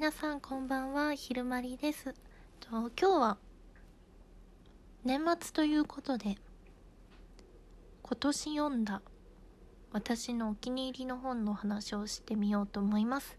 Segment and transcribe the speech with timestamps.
[0.00, 2.14] 皆さんこんばんは、ひるまりです。
[2.58, 3.38] と今日は
[5.04, 6.38] 年末ということで、
[8.02, 9.02] 今年読んだ
[9.92, 13.36] 私のお気に入りの本の話をしてみようと思います。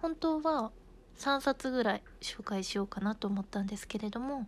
[0.00, 0.72] 本当は
[1.18, 4.46] 3冊ぐらい紹介しようかなと思ったんですけれども、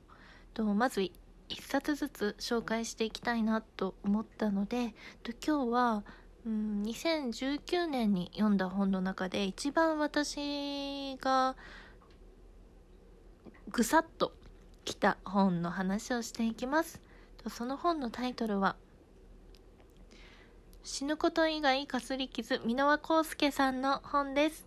[0.54, 1.12] とまず1
[1.60, 6.04] 冊ずつ紹介していきたいなと思ったので、と今日は
[6.46, 11.54] うん、2019年に読んだ本の中で一番私が
[13.70, 14.32] ぐさっと
[14.84, 17.00] きた本の話をしていきます。
[17.48, 18.76] その本のタイトルは
[20.82, 24.66] 死ぬこと以外かすり傷箕輪康介さんの本です。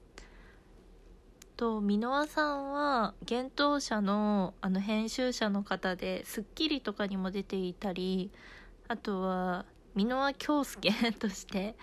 [1.57, 8.31] と箕輪さんは幻冬舎のあの編集者の方で『スッキリ』とかにも出ていたり
[8.87, 9.65] あとは
[9.95, 11.75] 箕輪京介として、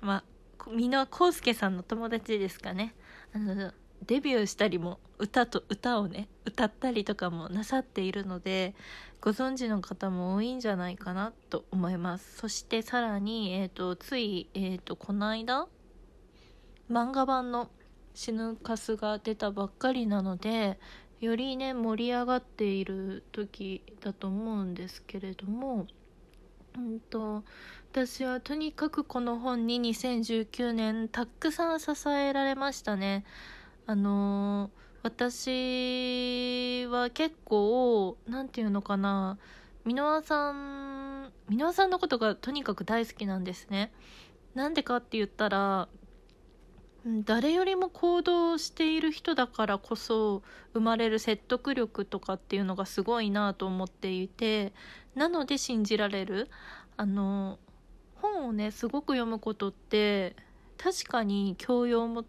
[0.00, 0.24] まあ、
[0.70, 2.94] 箕輪康介さんの友達ですかね。
[3.34, 3.72] あの、
[4.06, 8.74] デビューしたりも、歌と、歌をね、歌ったりとかもなさっているので、
[9.20, 12.36] ご存知の方も多いんじゃないかなと思います。
[12.36, 15.66] そしてさらに、えっ、と、つい、えっ、と、この間、
[16.90, 17.70] 漫画版の
[18.14, 20.78] 死ぬかすが出たばっかりなので、
[21.20, 25.86] よりね、盛り上がっている時だと思うんですけれども、
[26.76, 27.42] うんと
[27.92, 33.24] 私はとにかくこの本に2019年たくさん支えられましたね。
[33.86, 34.70] あの
[35.02, 39.38] 私は結構何て言うのかな
[39.86, 43.92] 箕輪さん箕輪さんのことがとにかく大好きなんですね。
[44.54, 45.88] なんでかって言ったら
[47.24, 54.72] 誰よりも行動している人だからこそ生まれる説得力とかっていうのがすごいなと思っていて
[55.14, 56.50] なので信じられる。
[56.96, 57.58] あの
[58.16, 60.34] 本をねすごく読むことって
[60.78, 62.24] 確かに教養も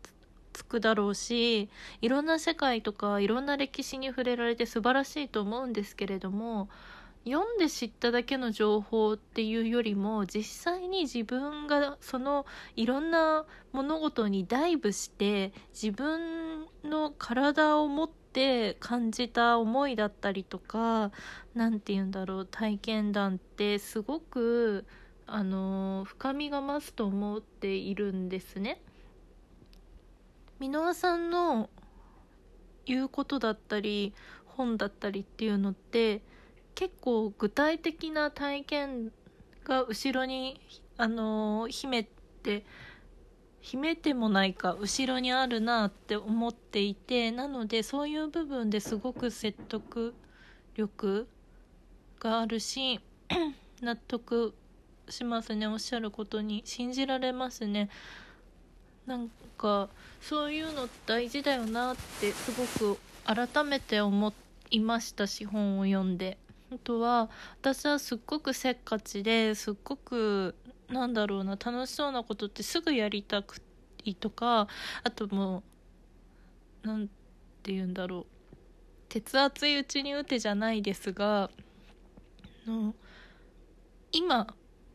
[0.53, 1.70] つくだろうし
[2.02, 6.70] いろんな世界とかいろんな歴史に触れられて素晴らしいと思うんですけれども
[7.28, 10.43] 読んで知っただけの情報っていうよりも実
[10.73, 12.45] 際に自分がその
[12.77, 21.11] いろんな物事にダイブして自分の体を持って感じた思いだったりとか
[21.54, 24.86] 何て言うんだろう体験談ってすごく
[25.26, 28.80] あの深みが増すと思っているんですね。
[30.60, 31.70] 箕輪さんの
[32.86, 34.14] 言うことだったり
[34.45, 36.21] 本だったりっていうのって
[36.77, 39.11] 結構具体的な体験
[39.64, 40.61] が後ろに
[40.95, 42.67] あの秘めて
[43.61, 50.14] 秘めてもないか後ろにあるなって思っていてなのでそういう部分ですごく説得
[50.76, 51.27] 力
[52.20, 52.99] があるし
[53.82, 54.54] 納得
[55.10, 57.89] しますねおっしゃることに信じられますね
[59.08, 59.89] なんか
[60.21, 64.32] そういうの大事だよなってすごく改めて思
[64.70, 66.37] いましたし本を読んで。
[66.72, 67.30] あとは
[67.61, 70.55] 私はすっごくせっかちですっごく
[70.89, 73.61] なんだろうな楽しそうなことってすぐやりたく
[74.04, 74.67] いとか
[75.04, 75.64] あとも
[76.83, 78.26] うなんて言うんだろう
[79.10, 81.50] 鉄熱いうちに打てじゃないですが
[82.66, 82.94] の
[84.11, 84.48] 今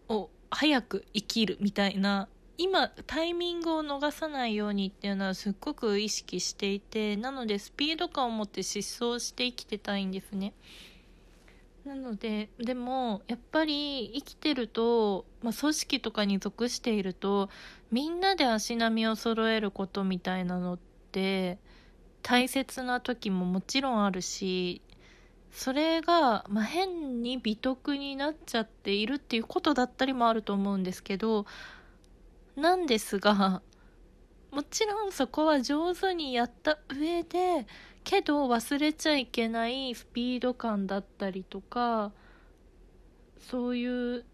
[0.09, 2.29] を早く生きるみたいな
[2.59, 10.53] 今タイミングを逃さないようにっていうのはすっごく意識していてなのでスピード感を持って疾走して生きてたいんですね。
[11.85, 17.51] なのででもやっぱり生きてると、まあ、組織とかに属していると
[17.91, 20.79] みんなで足並みを揃えることみたいなのっ
[21.11, 21.59] て
[22.23, 24.81] 大切な時ももちろんあるし
[25.51, 31.47] それが、まあ、変に美徳になっちゃっているっていうことだったりもあると思うんですけど
[32.57, 33.61] なんですが
[34.53, 37.67] もちろんそこは上手にやった上で
[38.05, 42.13] けど忘れちゃいけないスピード感だったりとか
[43.41, 44.25] そういう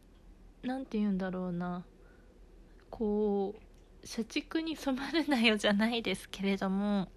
[0.62, 1.84] 何て言うんだろうな。
[2.90, 3.54] こ
[4.02, 7.08] う社畜に染まるなよじゃないですけれども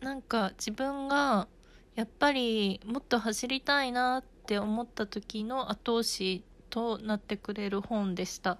[0.00, 1.48] なんか自分が
[1.94, 8.58] やっぱりもっと走りたいなって思った時の後押しとなってくれる本でした。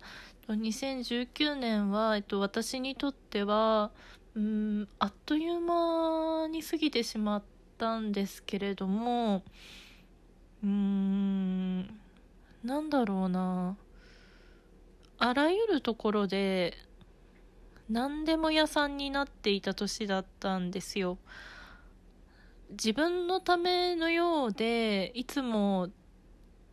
[0.49, 3.90] 2019年は、えっと、私にとっては
[4.34, 7.43] うんあっという間に過ぎてしまっ
[7.76, 9.43] たんですけれども
[10.62, 11.81] うーん
[12.64, 13.76] なんだろうな。
[15.20, 16.75] あらゆるところで
[17.90, 21.19] 何でも屋さんになっていた年だったんですよ。
[22.70, 25.88] 自分のためのようでいつも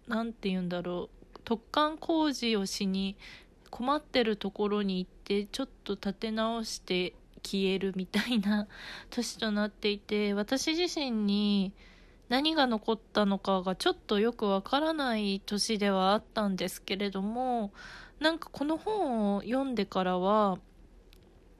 [0.07, 1.24] 何て言うんだろう。
[1.45, 3.15] 突貫工事をしに
[3.69, 7.13] 困ってるところに行ってちょっと立て直して
[7.43, 8.67] 消えるみたいな
[9.11, 11.71] 年となっていて 私自身に
[12.27, 17.71] 何が残ったのかがちょっとよくわからない年ではあったんですけれども
[18.19, 20.57] なんかこの本を読んでからは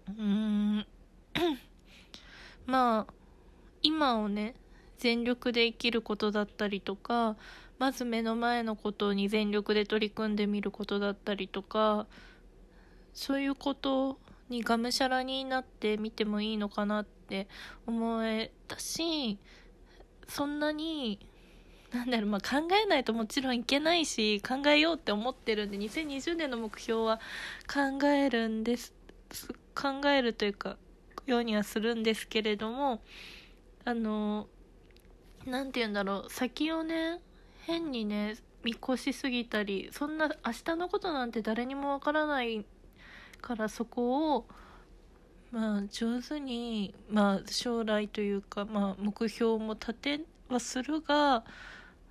[0.07, 0.87] うーん
[2.65, 3.13] まあ
[3.83, 4.55] 今をね
[4.97, 7.35] 全力で生きることだったりとか
[7.77, 12.07] まず目の前のことに全力で取り組んでみることだったりとか
[13.13, 14.19] そういうこと
[14.49, 17.47] にがむしゃらになってみてもいいのかなって
[17.85, 19.37] 思えたし
[20.27, 21.19] そんなに
[21.91, 27.19] なんだろうまあ考えないともちろんいけないし考えようって思ってるんで2020年の目標は
[27.71, 28.93] 考えるんです
[29.73, 30.77] 考えるというか
[31.25, 33.01] ようにはするんですけれども
[33.83, 34.47] あの
[35.45, 37.19] 何て言うんだろう先をね
[37.61, 42.65] 変にね見越しすぎたりそんな明日のことなんて誰にもわからない
[43.41, 44.45] からそこを
[45.51, 51.43] まあ上手にまあ将来というかまあ目標も立てはするが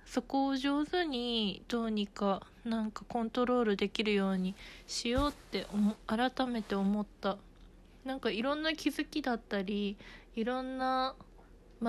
[0.05, 4.55] そこを上手にどうにかなんかコントロールできるように
[4.87, 5.67] しようって
[6.07, 7.37] 改めて思った。
[8.05, 9.97] なんかいろんな気づきだったり
[10.35, 11.15] いろんな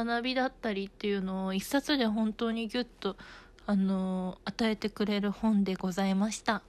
[0.04, 3.16] 学びだったりっていうのを一冊で本当にギュッと
[3.66, 6.62] あの与えてくれる本でございました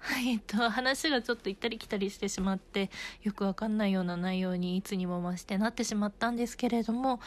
[0.00, 2.90] はい、 えっと、話がちょっと行ったり来たりしてしまって、
[3.22, 7.20] よくわかんないような内容にいつにも増してなってしまったんですけれども、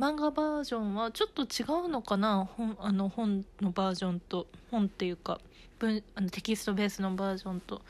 [0.00, 2.48] 漫画バージョンはちょっと違うのかな？
[2.56, 5.38] 本あの本のバージョンと、本っていうか、
[5.78, 7.82] 文あのテキストベースのバージョンと。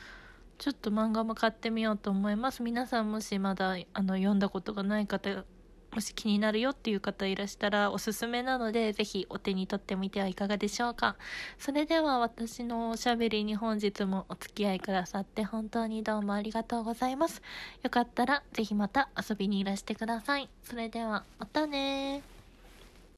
[0.58, 2.62] ちょっと漫画も買ってみようと思います。
[2.62, 5.44] 皆さんもしまだあの読んだことがない方
[5.92, 11.16] もし気になるよっていう方いらしたらおすすめなので、ぜひお手に取ってみてはいかがでしょうか。
[11.58, 17.42] それでは私のおしゃべりに本日もお付き合いくださって本当にどうもありがとうございます。
[17.82, 20.48] よかったらぜひまた遊びにいらしてください。
[20.64, 22.22] それでは、またね